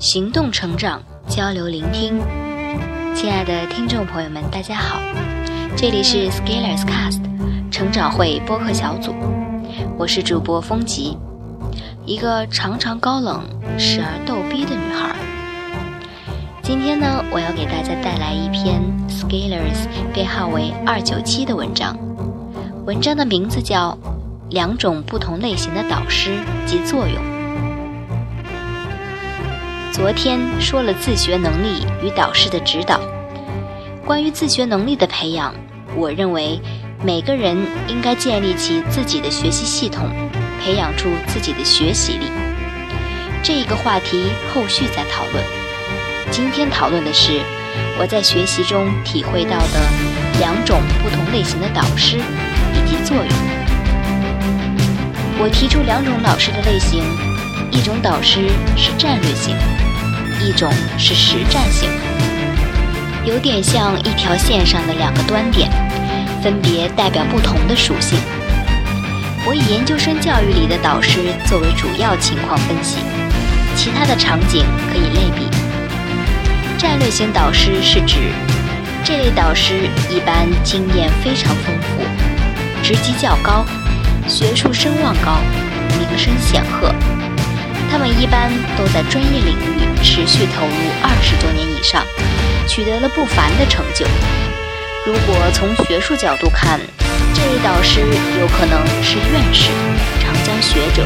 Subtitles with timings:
[0.00, 2.18] 行动成长，交流聆听。
[3.14, 4.98] 亲爱的听众朋友们，大家好，
[5.76, 7.20] 这里是 Scalers Cast
[7.70, 9.14] 成长会播客小组，
[9.98, 11.18] 我是主播风吉，
[12.06, 13.42] 一个常常高冷、
[13.78, 15.14] 时而逗逼的女孩。
[16.62, 21.94] 今天呢，我要给大家带来一篇 Scalers 编号为二九七的文章，
[22.86, 23.98] 文章的名字叫
[24.48, 27.16] 《两种不同类型的导师及作用》。
[30.00, 32.98] 昨天说了自学能力与导师的指导。
[34.02, 35.54] 关于自学能力的培养，
[35.94, 36.58] 我认为
[37.04, 37.54] 每个人
[37.86, 40.08] 应该建立起自己的学习系统，
[40.58, 42.24] 培养出自己的学习力。
[43.42, 45.44] 这一个话题后续再讨论。
[46.30, 47.42] 今天讨论的是
[47.98, 49.80] 我在学习中体会到的
[50.38, 53.28] 两种不同类型的导师以及作用。
[55.42, 57.04] 我提出两种老师的类型，
[57.70, 59.56] 一种导师是战略性。
[60.42, 61.86] 一种是实战性，
[63.26, 65.70] 有点像一条线上的两个端点，
[66.42, 68.18] 分别代表不同的属性。
[69.46, 73.00] 我以研究生教育里的导师作为主要情况分析，
[73.76, 75.46] 其他的场景可以类比。
[76.78, 78.16] 战略型导师是指
[79.04, 82.02] 这类导师一般经验非常丰富，
[82.82, 83.66] 职级较高，
[84.26, 85.36] 学术声望高，
[85.98, 86.94] 名声显赫。
[87.90, 92.06] 他们一般都在专业领域持续投入二十多年以上，
[92.68, 94.06] 取得了不凡的成就。
[95.04, 96.78] 如果从学术角度看，
[97.34, 98.00] 这位导师
[98.38, 99.70] 有可能是院士、
[100.22, 101.04] 长江学者、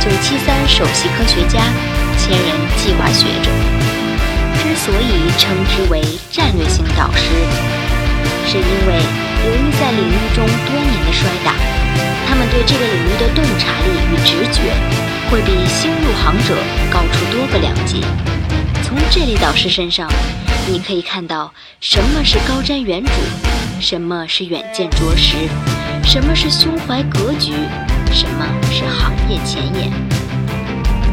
[0.00, 1.62] 九七三首席科学家、
[2.18, 3.50] 千人计划学者。
[4.58, 7.30] 之所以称之为战略性导师，
[8.44, 8.94] 是因为
[9.46, 11.54] 由于在领域中多年的摔打，
[12.26, 15.07] 他们对这个领域的洞察力与直觉。
[15.30, 16.56] 会比新入行者
[16.90, 18.00] 高出多个两级。
[18.82, 20.10] 从这类导师身上，
[20.66, 23.10] 你可以看到什么是高瞻远瞩，
[23.78, 25.36] 什么是远见卓识，
[26.02, 27.52] 什么是胸怀格局，
[28.10, 29.92] 什么是行业前沿。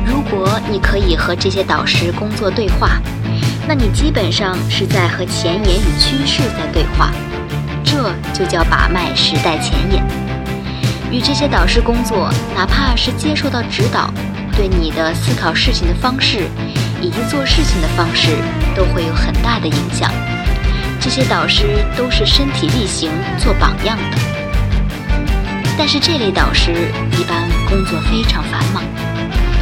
[0.05, 3.01] 如果你可以和这些导师工作对话，
[3.67, 7.11] 那你基本上是在和前沿与趋势在对话，
[7.83, 10.24] 这就叫把脉时代前沿。
[11.15, 14.13] 与这些导师工作，哪怕是接受到指导，
[14.53, 16.45] 对你的思考事情的方式
[17.01, 18.35] 以及做事情的方式
[18.75, 20.11] 都会有很大的影响。
[20.99, 23.09] 这些导师都是身体力行
[23.39, 24.17] 做榜样的。
[25.77, 26.73] 但是这类导师
[27.17, 28.83] 一般工作非常繁忙，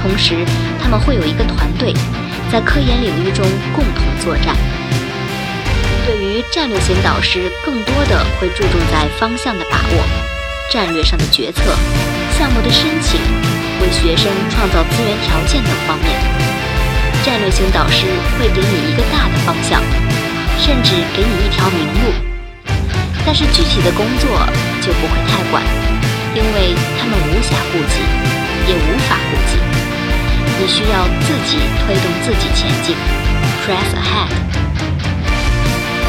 [0.01, 0.43] 同时
[0.81, 1.93] 他们会有一个团队，
[2.51, 4.55] 在科研领域中共同作战。
[6.07, 10.32] 对于战略型导师，更多的会注重在方向的把握。
[10.73, 11.61] 战略上的决策、
[12.35, 13.21] 项目的申请、
[13.79, 16.17] 为学生创造资源条件等方面，
[17.23, 18.07] 战略性导师
[18.39, 19.79] 会给你一个大的方向，
[20.57, 22.09] 甚至给你一条明路。
[23.23, 24.27] 但是具体的工作
[24.81, 25.61] 就不会太管，
[26.33, 28.01] 因为他们无暇顾及，
[28.65, 29.61] 也无法顾及。
[30.57, 32.95] 你需要自己推动自己前进
[33.61, 34.33] ，press ahead。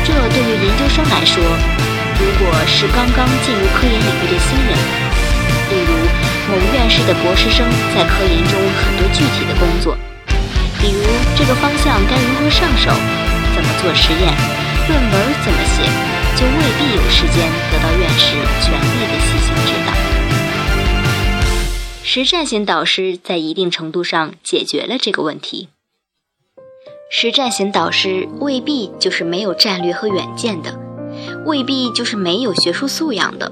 [0.06, 1.42] 这对于研究生来说。
[2.18, 4.70] 如果是刚刚进入科研领域的新人，
[5.70, 5.92] 例如
[6.48, 9.96] 某院士的博士生在科研中很多具体的工作，
[10.80, 11.02] 比如
[11.36, 12.90] 这个方向该如何上手，
[13.54, 14.32] 怎么做实验，
[14.88, 15.82] 论文怎么写，
[16.36, 19.92] 就未必有时间得到院士全力的细心指导。
[22.04, 25.68] 实战型导师在一定程度上解决了这个问题。
[27.10, 30.83] 实战型导师未必就是没有战略和远见的。
[31.44, 33.50] 未必就是没有学术素养的，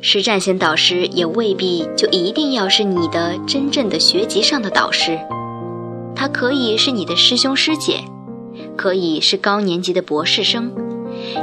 [0.00, 5.18] 实战型导师也未必就一定要是你的真正的学籍上的导师，
[6.14, 8.00] 他可以是你的师兄师姐，
[8.76, 10.72] 可以是高年级的博士生，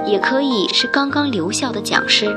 [0.06, 2.36] 也可以是刚刚留校的讲师。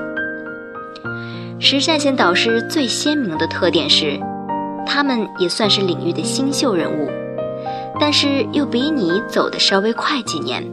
[1.58, 4.18] 实战型导师最鲜明的特点是，
[4.84, 7.08] 他们也算是领域的新秀人物，
[8.00, 10.64] 但是又比你走得稍微快几年。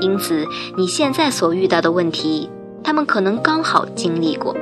[0.00, 0.46] 因此，
[0.76, 2.48] 你现在所遇到的问题，
[2.84, 4.56] 他们可能刚好经历过，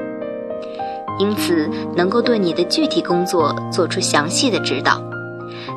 [1.18, 5.02] 因此能够对你的具体工作做出详细的指导，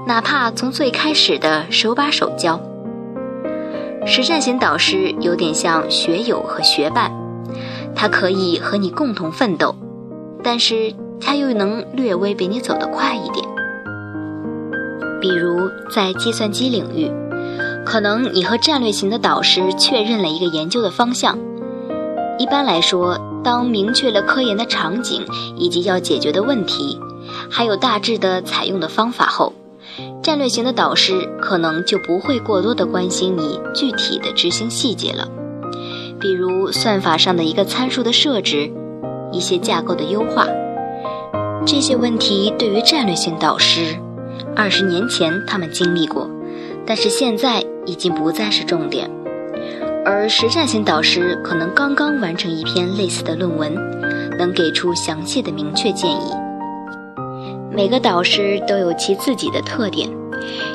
[0.08, 2.60] 哪怕从最开始的手把手教。
[4.06, 7.12] 实战型导师有点像学友和学伴，
[7.94, 9.76] 他可以和你共同奋斗，
[10.42, 13.46] 但是他又能略微比你走得快一点。
[15.20, 17.12] 比如在计算机领域。
[17.90, 21.40] 可能你和战略型的导师确认了一个研究的方向。
[22.38, 25.26] 一般来说，当明确了科研的场景
[25.58, 27.00] 以及要解决的问题，
[27.50, 29.54] 还有大致的采用的方法后，
[30.22, 35.28] 战略型的导师可能就不会过多的关心你具体的执行细节了，
[36.20, 38.72] 比如算法上的一个参数的设置，
[39.34, 40.46] 一些架构的优化，
[41.66, 44.00] 这些问题对于战略性导师，
[44.56, 46.30] 二十年前他们经历过，
[46.86, 49.10] 但是现在已经不再是重点，
[50.06, 53.74] 而实战型导师可能刚刚完成一篇类似的论文，
[54.38, 56.32] 能给出详细的明确建议。
[57.72, 60.10] 每个导师都有其自己的特点，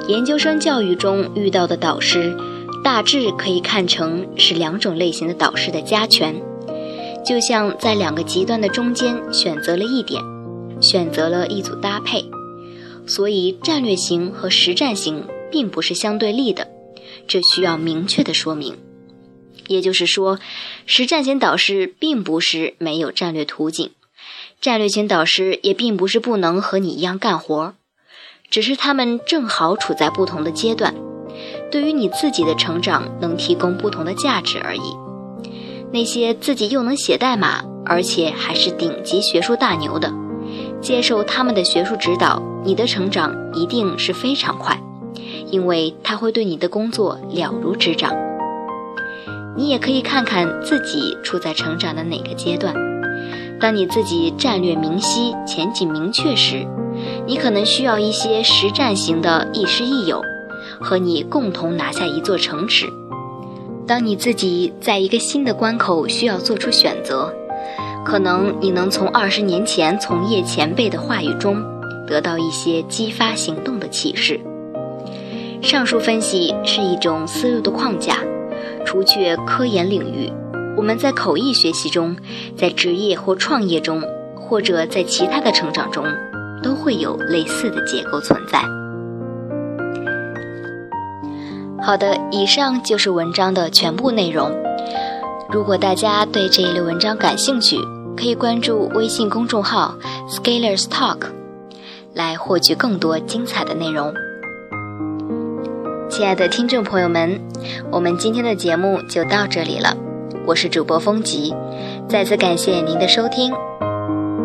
[0.07, 2.35] 研究生教育中遇到的导师，
[2.83, 6.35] 大致可以看成是两种类型的导师的加权，
[7.25, 10.23] 就像在两个极端的中间选择了一点，
[10.81, 12.25] 选择了一组搭配，
[13.07, 15.25] 所以战略型和实战型
[15.55, 16.67] 并不是相对立的，
[17.29, 18.77] 这需要明确的说明。
[19.69, 20.41] 也就是说，
[20.85, 23.89] 实战型导师并不是没有战略图景。
[24.61, 27.75] 战略型导师也并不是不能和你一样干活，
[28.51, 30.93] 只是他们正好处在不同的阶段，
[31.71, 34.97] 对于你自己的成长能提供不同的价值而已。
[35.93, 40.13] 那些自己又能写代码，而且还是顶级学术大牛的，
[40.83, 44.77] 接受他们的学术指导，你的成长一定是非常快，
[45.51, 48.15] 因为他会对你的工作了如指掌。
[49.57, 52.75] 你也可以看看自己处在成长的哪个阶段。
[53.61, 56.67] 当你自己战略明晰、前景明确时，
[57.27, 60.21] 你可能需要一些实战型的亦师亦友，
[60.81, 62.87] 和你共同拿下一座城池。
[63.87, 67.33] 当你自己在一个新的关口需要做出选择，
[68.05, 71.63] 可能你能从二十年前从业前辈的话语中
[72.07, 74.41] 得到一些激发行动的启示。
[75.65, 78.19] 上述分析是一种思路的框架，
[78.85, 80.31] 除却科研领域。
[80.77, 82.15] 我们在口译学习中，
[82.55, 84.03] 在职业或创业中，
[84.37, 86.05] 或者在其他的成长中，
[86.63, 88.61] 都会有类似的结构存在。
[91.83, 94.53] 好的，以上就是文章的全部内容。
[95.51, 97.79] 如果大家对这一类文章感兴趣，
[98.15, 99.95] 可以关注微信公众号
[100.29, 101.21] “Scalers Talk”
[102.13, 104.13] 来获取更多精彩的内容。
[106.15, 107.41] 亲爱的听众朋友们，
[107.91, 109.97] 我们今天的节目就到这里了。
[110.47, 111.53] 我是主播风吉，
[112.09, 113.53] 再次感谢您的收听，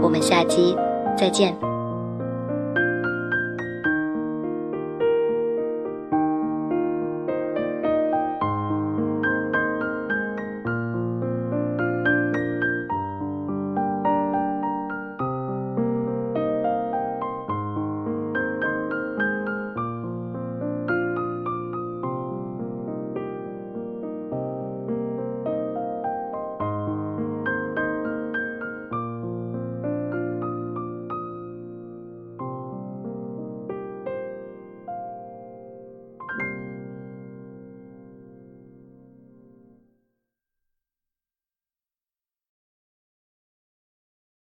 [0.01, 0.75] 我们下期
[1.15, 1.68] 再见。